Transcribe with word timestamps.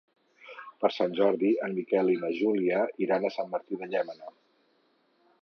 Per 0.85 0.89
Sant 0.95 1.13
Jordi 1.19 1.51
en 1.67 1.75
Miquel 1.81 2.09
i 2.15 2.17
na 2.23 2.33
Júlia 2.39 2.81
iran 3.09 3.29
a 3.29 3.33
Sant 3.37 3.53
Martí 3.53 3.81
de 3.83 3.93
Llémena. 3.95 4.35